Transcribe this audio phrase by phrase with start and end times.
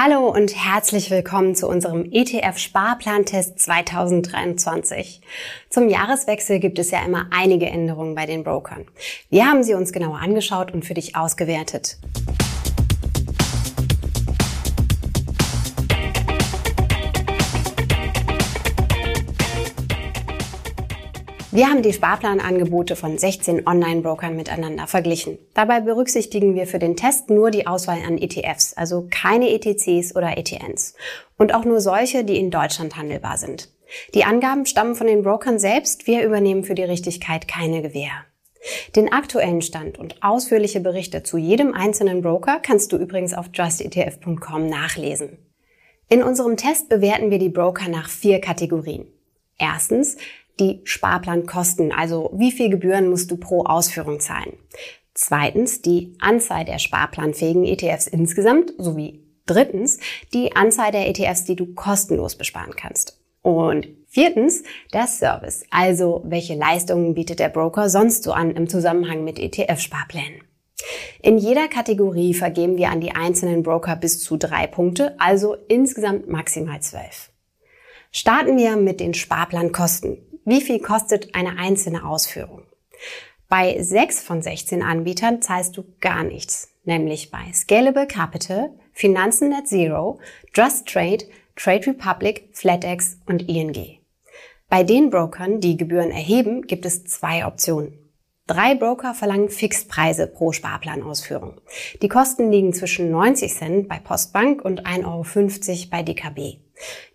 [0.00, 5.20] Hallo und herzlich willkommen zu unserem ETF-Sparplantest 2023.
[5.70, 8.86] Zum Jahreswechsel gibt es ja immer einige Änderungen bei den Brokern.
[9.28, 11.98] Wir haben sie uns genauer angeschaut und für dich ausgewertet.
[21.58, 25.38] Wir haben die Sparplanangebote von 16 Online-Brokern miteinander verglichen.
[25.54, 30.38] Dabei berücksichtigen wir für den Test nur die Auswahl an ETFs, also keine ETCs oder
[30.38, 30.94] ETNs.
[31.36, 33.72] Und auch nur solche, die in Deutschland handelbar sind.
[34.14, 38.12] Die Angaben stammen von den Brokern selbst, wir übernehmen für die Richtigkeit keine Gewähr.
[38.94, 44.68] Den aktuellen Stand und ausführliche Berichte zu jedem einzelnen Broker kannst du übrigens auf justetf.com
[44.68, 45.38] nachlesen.
[46.08, 49.08] In unserem Test bewerten wir die Broker nach vier Kategorien.
[49.58, 50.18] Erstens,
[50.60, 54.54] die Sparplankosten, also wie viel Gebühren musst du pro Ausführung zahlen.
[55.14, 59.98] Zweitens die Anzahl der sparplanfähigen ETFs insgesamt sowie drittens
[60.32, 63.20] die Anzahl der ETFs, die du kostenlos besparen kannst.
[63.42, 69.24] Und viertens der Service, also welche Leistungen bietet der Broker sonst so an im Zusammenhang
[69.24, 70.42] mit ETF-Sparplänen.
[71.22, 76.28] In jeder Kategorie vergeben wir an die einzelnen Broker bis zu drei Punkte, also insgesamt
[76.28, 77.30] maximal zwölf.
[78.10, 80.18] Starten wir mit den Sparplankosten.
[80.48, 82.62] Wie viel kostet eine einzelne Ausführung?
[83.50, 89.68] Bei sechs von 16 Anbietern zahlst du gar nichts, nämlich bei Scalable Capital, Finanzen Net
[89.68, 90.18] Zero,
[90.54, 93.98] Just Trade, Trade Republic, FlatEx und ING.
[94.70, 98.07] Bei den Brokern, die Gebühren erheben, gibt es zwei Optionen.
[98.48, 101.60] Drei Broker verlangen Fixpreise pro Sparplanausführung.
[102.00, 106.56] Die Kosten liegen zwischen 90 Cent bei Postbank und 1,50 Euro bei DKB.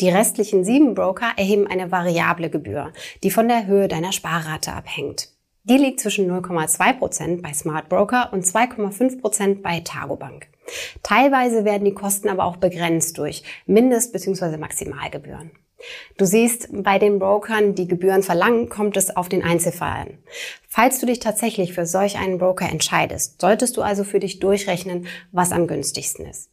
[0.00, 5.28] Die restlichen sieben Broker erheben eine variable Gebühr, die von der Höhe deiner Sparrate abhängt.
[5.64, 10.46] Die liegt zwischen 0,2 Prozent bei Smart Broker und 2,5 Prozent bei Targobank.
[11.02, 14.56] Teilweise werden die Kosten aber auch begrenzt durch Mindest- bzw.
[14.56, 15.50] Maximalgebühren.
[16.16, 20.18] Du siehst, bei den Brokern, die Gebühren verlangen, kommt es auf den Einzelfall an.
[20.68, 25.06] Falls du dich tatsächlich für solch einen Broker entscheidest, solltest du also für dich durchrechnen,
[25.30, 26.50] was am günstigsten ist.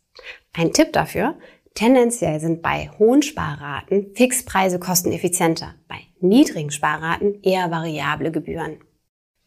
[0.54, 1.38] Ein Tipp dafür,
[1.74, 8.78] tendenziell sind bei hohen Sparraten Fixpreise kosteneffizienter, bei niedrigen Sparraten eher variable Gebühren.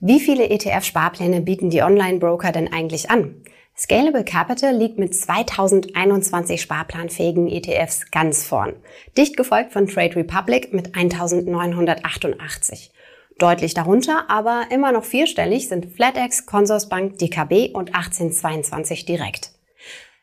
[0.01, 3.43] Wie viele ETF-Sparpläne bieten die Online-Broker denn eigentlich an?
[3.81, 8.75] Scalable Capital liegt mit 2021 sparplanfähigen ETFs ganz vorn,
[9.17, 12.91] dicht gefolgt von Trade Republic mit 1988.
[13.39, 19.53] Deutlich darunter, aber immer noch vierstellig sind FlatEx, Consorsbank, DKB und 1822 direkt.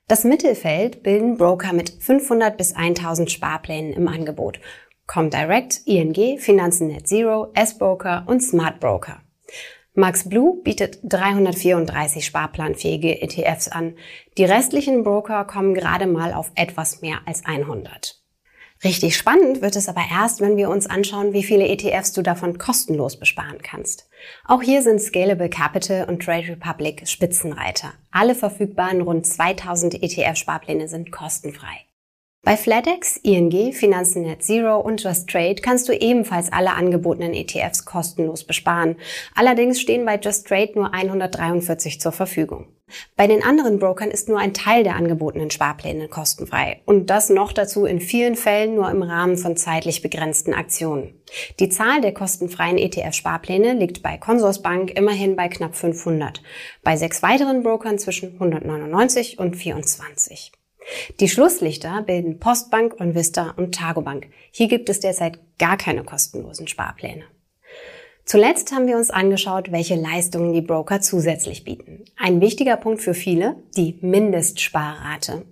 [0.09, 4.59] Das Mittelfeld bilden Broker mit 500 bis 1000 Sparplänen im Angebot.
[5.07, 9.21] Comdirect, ING, Finanzen Net Zero, S-Broker und Smart Broker.
[9.97, 13.95] Max Blue bietet 334 sparplanfähige ETFs an.
[14.37, 18.21] Die restlichen Broker kommen gerade mal auf etwas mehr als 100.
[18.83, 22.57] Richtig spannend wird es aber erst, wenn wir uns anschauen, wie viele ETFs du davon
[22.57, 24.09] kostenlos besparen kannst.
[24.43, 27.93] Auch hier sind Scalable Capital und Trade Republic Spitzenreiter.
[28.11, 31.85] Alle verfügbaren rund 2000 ETF-Sparpläne sind kostenfrei.
[32.45, 37.85] Bei FlatEx, ING, Finanzen Net Zero und Just Trade kannst du ebenfalls alle angebotenen ETFs
[37.85, 38.97] kostenlos besparen.
[39.33, 42.67] Allerdings stehen bei Just Trade nur 143 zur Verfügung.
[43.15, 47.51] Bei den anderen Brokern ist nur ein Teil der angebotenen Sparpläne kostenfrei und das noch
[47.51, 51.19] dazu in vielen Fällen nur im Rahmen von zeitlich begrenzten Aktionen.
[51.59, 56.43] Die Zahl der kostenfreien ETF-Sparpläne liegt bei Consorsbank immerhin bei knapp 500,
[56.83, 60.51] bei sechs weiteren Brokern zwischen 199 und 24.
[61.19, 64.27] Die Schlusslichter bilden Postbank, Onvista und Targobank.
[64.51, 67.23] Hier gibt es derzeit gar keine kostenlosen Sparpläne.
[68.25, 72.05] Zuletzt haben wir uns angeschaut, welche Leistungen die Broker zusätzlich bieten.
[72.17, 75.45] Ein wichtiger Punkt für viele, die Mindestsparrate.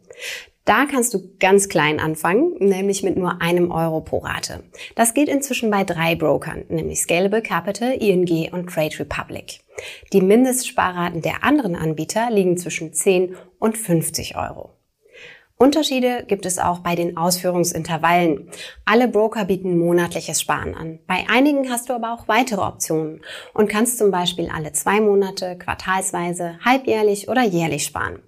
[0.66, 4.64] Da kannst du ganz klein anfangen, nämlich mit nur einem Euro pro Rate.
[4.96, 9.60] Das geht inzwischen bei drei Brokern, nämlich Scalable Capital, ING und Trade Republic.
[10.14, 14.72] Die Mindestsparraten der anderen Anbieter liegen zwischen 10 und 50 Euro.
[15.64, 18.50] Unterschiede gibt es auch bei den Ausführungsintervallen.
[18.84, 21.00] Alle Broker bieten monatliches Sparen an.
[21.08, 23.22] Bei einigen hast du aber auch weitere Optionen
[23.54, 28.20] und kannst zum Beispiel alle zwei Monate, quartalsweise, halbjährlich oder jährlich sparen.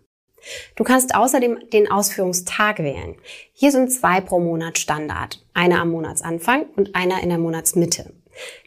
[0.77, 3.17] Du kannst außerdem den Ausführungstag wählen.
[3.51, 5.45] Hier sind zwei pro Monat Standard.
[5.53, 8.13] Einer am Monatsanfang und einer in der Monatsmitte.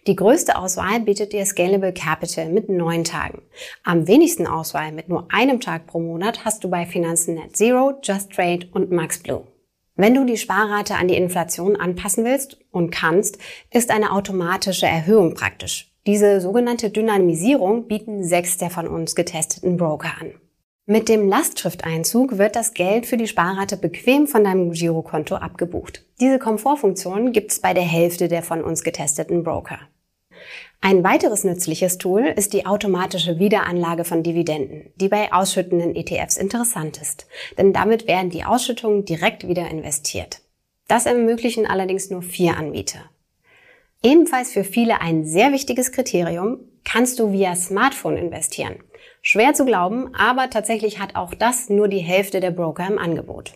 [0.07, 3.43] Die größte Auswahl bietet dir Scalable Capital mit neun Tagen.
[3.85, 7.95] Am wenigsten Auswahl mit nur einem Tag pro Monat hast du bei Finanzen Net Zero,
[8.03, 9.47] Just Trade und MaxBlue.
[9.97, 13.39] Wenn du die Sparrate an die Inflation anpassen willst und kannst,
[13.73, 15.93] ist eine automatische Erhöhung praktisch.
[16.07, 20.35] Diese sogenannte Dynamisierung bieten sechs der von uns getesteten Broker an.
[20.91, 26.07] Mit dem Lastschrifteinzug wird das Geld für die Sparrate bequem von deinem Girokonto abgebucht.
[26.19, 29.81] Diese Komfortfunktion gibt es bei der Hälfte der von uns getesteten Broker.
[30.81, 36.97] Ein weiteres nützliches Tool ist die automatische Wiederanlage von Dividenden, die bei ausschüttenden ETFs interessant
[36.97, 37.27] ist,
[37.59, 40.41] denn damit werden die Ausschüttungen direkt wieder investiert.
[40.87, 43.01] Das ermöglichen allerdings nur vier Anbieter.
[44.03, 48.77] Ebenfalls für viele ein sehr wichtiges Kriterium, kannst du via Smartphone investieren.
[49.23, 53.55] Schwer zu glauben, aber tatsächlich hat auch das nur die Hälfte der Broker im Angebot.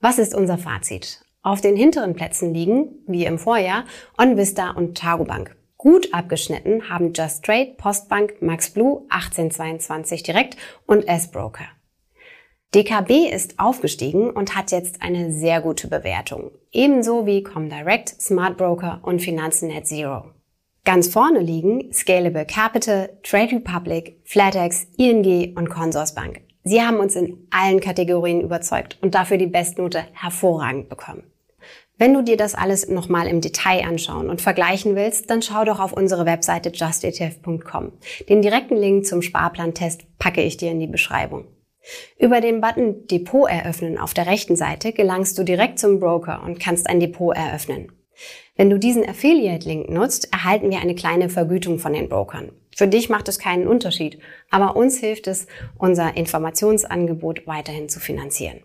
[0.00, 1.22] Was ist unser Fazit?
[1.42, 3.84] Auf den hinteren Plätzen liegen, wie im Vorjahr,
[4.18, 5.56] OnVista und Targobank.
[5.76, 11.66] Gut abgeschnitten haben Just Trade, Postbank, MaxBlue, 1822 Direkt und S-Broker.
[12.74, 16.50] DKB ist aufgestiegen und hat jetzt eine sehr gute Bewertung.
[16.72, 20.24] Ebenso wie Comdirect, Smart Broker und Finanzen Net Zero.
[20.86, 26.42] Ganz vorne liegen Scalable Capital, Trade Republic, Flatex, ING und Consorsbank.
[26.62, 31.24] Sie haben uns in allen Kategorien überzeugt und dafür die Bestnote hervorragend bekommen.
[31.98, 35.80] Wenn du dir das alles nochmal im Detail anschauen und vergleichen willst, dann schau doch
[35.80, 37.92] auf unsere Webseite justetf.com.
[38.28, 41.48] Den direkten Link zum Sparplantest packe ich dir in die Beschreibung.
[42.16, 46.60] Über den Button Depot eröffnen auf der rechten Seite gelangst du direkt zum Broker und
[46.60, 47.90] kannst ein Depot eröffnen.
[48.56, 52.52] Wenn du diesen Affiliate-Link nutzt, erhalten wir eine kleine Vergütung von den Brokern.
[52.74, 54.18] Für dich macht es keinen Unterschied,
[54.50, 55.46] aber uns hilft es,
[55.78, 58.60] unser Informationsangebot weiterhin zu finanzieren.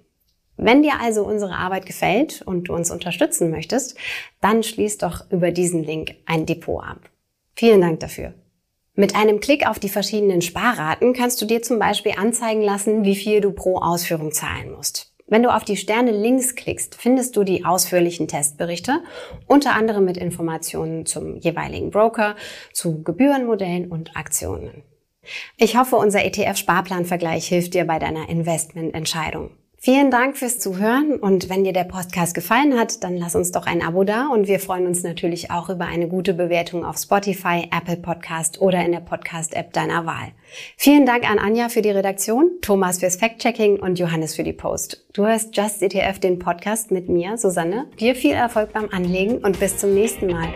[0.57, 3.97] Wenn dir also unsere Arbeit gefällt und du uns unterstützen möchtest,
[4.41, 7.09] dann schließ doch über diesen Link ein Depot ab.
[7.55, 8.33] Vielen Dank dafür.
[8.93, 13.15] Mit einem Klick auf die verschiedenen Sparraten kannst du dir zum Beispiel anzeigen lassen, wie
[13.15, 15.10] viel du pro Ausführung zahlen musst.
[15.31, 19.01] Wenn du auf die Sterne links klickst, findest du die ausführlichen Testberichte,
[19.47, 22.35] unter anderem mit Informationen zum jeweiligen Broker,
[22.73, 24.83] zu Gebührenmodellen und Aktionen.
[25.55, 29.51] Ich hoffe, unser ETF-Sparplanvergleich hilft dir bei deiner Investmententscheidung.
[29.83, 33.65] Vielen Dank fürs Zuhören und wenn dir der Podcast gefallen hat, dann lass uns doch
[33.65, 37.67] ein Abo da und wir freuen uns natürlich auch über eine gute Bewertung auf Spotify,
[37.75, 40.33] Apple Podcast oder in der Podcast-App deiner Wahl.
[40.77, 45.03] Vielen Dank an Anja für die Redaktion, Thomas fürs Fact-Checking und Johannes für die Post.
[45.13, 47.87] Du hörst Just ETF, den Podcast mit mir, Susanne.
[47.99, 50.49] Dir viel Erfolg beim Anlegen und bis zum nächsten Mal.